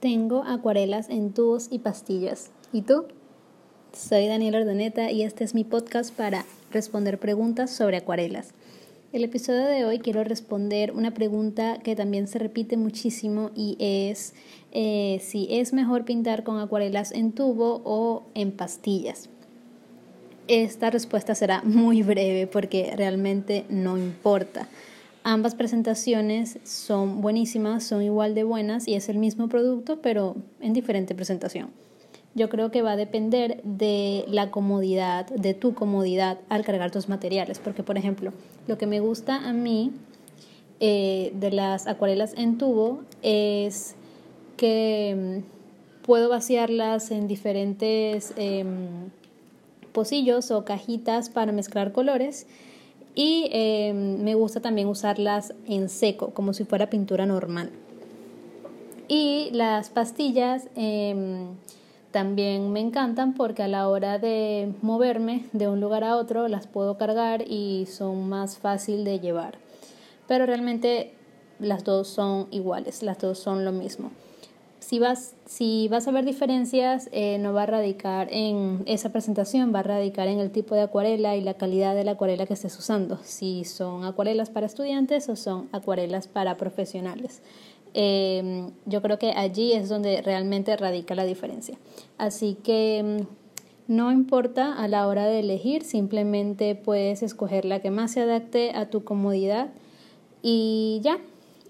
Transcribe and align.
Tengo 0.00 0.44
acuarelas 0.44 1.08
en 1.08 1.32
tubos 1.32 1.68
y 1.70 1.78
pastillas. 1.78 2.50
¿Y 2.70 2.82
tú? 2.82 3.06
Soy 3.94 4.26
Daniela 4.26 4.58
Ordaneta 4.58 5.10
y 5.10 5.22
este 5.22 5.42
es 5.42 5.54
mi 5.54 5.64
podcast 5.64 6.14
para 6.14 6.44
responder 6.70 7.18
preguntas 7.18 7.70
sobre 7.70 7.96
acuarelas. 7.96 8.50
El 9.14 9.24
episodio 9.24 9.64
de 9.64 9.86
hoy 9.86 10.00
quiero 10.00 10.22
responder 10.22 10.92
una 10.92 11.14
pregunta 11.14 11.78
que 11.82 11.96
también 11.96 12.28
se 12.28 12.38
repite 12.38 12.76
muchísimo 12.76 13.52
y 13.54 13.78
es 13.80 14.34
eh, 14.72 15.18
si 15.22 15.48
es 15.50 15.72
mejor 15.72 16.04
pintar 16.04 16.44
con 16.44 16.58
acuarelas 16.58 17.12
en 17.12 17.32
tubo 17.32 17.80
o 17.84 18.24
en 18.34 18.52
pastillas. 18.52 19.30
Esta 20.46 20.90
respuesta 20.90 21.34
será 21.34 21.62
muy 21.62 22.02
breve 22.02 22.46
porque 22.46 22.92
realmente 22.94 23.64
no 23.70 23.96
importa. 23.96 24.68
Ambas 25.28 25.56
presentaciones 25.56 26.60
son 26.62 27.20
buenísimas, 27.20 27.82
son 27.82 28.00
igual 28.00 28.36
de 28.36 28.44
buenas 28.44 28.86
y 28.86 28.94
es 28.94 29.08
el 29.08 29.18
mismo 29.18 29.48
producto, 29.48 30.00
pero 30.00 30.36
en 30.60 30.72
diferente 30.72 31.16
presentación. 31.16 31.70
Yo 32.36 32.48
creo 32.48 32.70
que 32.70 32.80
va 32.80 32.92
a 32.92 32.96
depender 32.96 33.60
de 33.64 34.24
la 34.28 34.52
comodidad, 34.52 35.26
de 35.26 35.52
tu 35.52 35.74
comodidad 35.74 36.38
al 36.48 36.64
cargar 36.64 36.92
tus 36.92 37.08
materiales, 37.08 37.58
porque 37.58 37.82
por 37.82 37.98
ejemplo, 37.98 38.32
lo 38.68 38.78
que 38.78 38.86
me 38.86 39.00
gusta 39.00 39.48
a 39.48 39.52
mí 39.52 39.90
eh, 40.78 41.32
de 41.34 41.50
las 41.50 41.88
acuarelas 41.88 42.32
en 42.36 42.56
tubo 42.56 43.00
es 43.22 43.96
que 44.56 45.42
mm, 45.42 46.04
puedo 46.04 46.28
vaciarlas 46.28 47.10
en 47.10 47.26
diferentes 47.26 48.32
em, 48.36 49.10
pocillos 49.90 50.52
o 50.52 50.64
cajitas 50.64 51.30
para 51.30 51.50
mezclar 51.50 51.90
colores 51.90 52.46
y 53.16 53.48
em, 53.50 54.22
me 54.22 54.34
gusta 54.34 54.60
también 54.60 54.88
usarlas 54.88 55.54
en 55.66 55.88
seco, 55.88 56.34
como 56.34 56.52
si 56.52 56.64
fuera 56.64 56.90
pintura 56.90 57.24
normal. 57.24 57.70
Y 59.08 59.48
las 59.52 59.88
pastillas 59.88 60.68
em, 60.76 61.54
también 62.10 62.72
me 62.72 62.80
encantan 62.80 63.32
porque 63.32 63.62
a 63.62 63.68
la 63.68 63.88
hora 63.88 64.18
de 64.18 64.74
moverme 64.82 65.46
de 65.52 65.66
un 65.66 65.80
lugar 65.80 66.04
a 66.04 66.16
otro 66.16 66.46
las 66.46 66.66
puedo 66.66 66.98
cargar 66.98 67.42
y 67.48 67.86
son 67.86 68.28
más 68.28 68.58
fácil 68.58 69.04
de 69.04 69.18
llevar. 69.18 69.56
Pero 70.28 70.44
realmente 70.44 71.14
las 71.58 71.84
dos 71.84 72.08
son 72.08 72.48
iguales, 72.50 73.02
las 73.02 73.18
dos 73.18 73.38
son 73.38 73.64
lo 73.64 73.72
mismo 73.72 74.10
si 74.86 75.00
vas, 75.00 75.34
si 75.46 75.88
vas 75.88 76.06
a 76.06 76.12
ver 76.12 76.24
diferencias, 76.24 77.08
eh, 77.10 77.38
no 77.38 77.52
va 77.52 77.64
a 77.64 77.66
radicar 77.66 78.28
en 78.30 78.84
esa 78.86 79.10
presentación, 79.10 79.74
va 79.74 79.80
a 79.80 79.82
radicar 79.82 80.28
en 80.28 80.38
el 80.38 80.52
tipo 80.52 80.76
de 80.76 80.82
acuarela 80.82 81.34
y 81.34 81.40
la 81.40 81.54
calidad 81.54 81.96
de 81.96 82.04
la 82.04 82.12
acuarela 82.12 82.46
que 82.46 82.54
estés 82.54 82.78
usando, 82.78 83.18
si 83.24 83.64
son 83.64 84.04
acuarelas 84.04 84.48
para 84.48 84.64
estudiantes 84.64 85.28
o 85.28 85.34
son 85.34 85.68
acuarelas 85.72 86.28
para 86.28 86.56
profesionales. 86.56 87.42
Em, 87.94 88.70
yo 88.84 89.02
creo 89.02 89.18
que 89.18 89.32
allí 89.32 89.72
es 89.72 89.88
donde 89.88 90.22
realmente 90.22 90.76
radica 90.76 91.16
la 91.16 91.24
diferencia. 91.24 91.76
Así 92.16 92.56
que 92.62 92.98
em, 92.98 93.26
no 93.88 94.12
importa 94.12 94.72
a 94.72 94.86
la 94.86 95.08
hora 95.08 95.26
de 95.26 95.40
elegir, 95.40 95.82
simplemente 95.82 96.76
puedes 96.76 97.24
escoger 97.24 97.64
la 97.64 97.80
que 97.80 97.90
más 97.90 98.12
se 98.12 98.20
adapte 98.20 98.70
a 98.72 98.88
tu 98.88 99.02
comodidad 99.02 99.66
y 100.42 101.00
ya, 101.02 101.18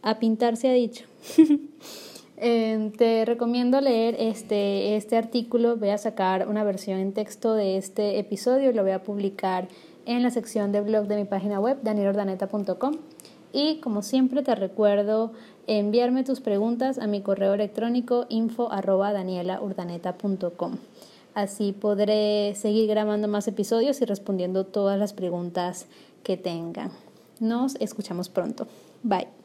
a 0.00 0.18
pintar 0.18 0.56
se 0.56 0.70
ha 0.70 0.72
dicho. 0.72 1.04
Eh, 2.44 2.90
te 2.98 3.24
recomiendo 3.24 3.80
leer 3.80 4.16
este, 4.18 4.96
este 4.96 5.16
artículo. 5.16 5.76
Voy 5.76 5.90
a 5.90 5.98
sacar 5.98 6.48
una 6.48 6.64
versión 6.64 6.98
en 6.98 7.12
texto 7.12 7.54
de 7.54 7.76
este 7.76 8.18
episodio 8.18 8.70
y 8.70 8.74
lo 8.74 8.82
voy 8.82 8.90
a 8.90 9.04
publicar 9.04 9.68
en 10.06 10.24
la 10.24 10.30
sección 10.32 10.72
de 10.72 10.80
blog 10.80 11.06
de 11.06 11.14
mi 11.14 11.24
página 11.24 11.60
web, 11.60 11.78
danielordaneta.com. 11.84 12.96
Y 13.52 13.76
como 13.76 14.02
siempre 14.02 14.42
te 14.42 14.56
recuerdo 14.56 15.30
enviarme 15.68 16.24
tus 16.24 16.40
preguntas 16.40 16.98
a 16.98 17.06
mi 17.06 17.20
correo 17.20 17.54
electrónico 17.54 18.26
info 18.28 18.68
Así 21.34 21.72
podré 21.72 22.56
seguir 22.56 22.88
grabando 22.88 23.28
más 23.28 23.46
episodios 23.46 24.00
y 24.02 24.04
respondiendo 24.04 24.66
todas 24.66 24.98
las 24.98 25.12
preguntas 25.12 25.86
que 26.24 26.36
tengan. 26.36 26.90
Nos 27.38 27.76
escuchamos 27.76 28.28
pronto. 28.28 28.66
Bye. 29.04 29.41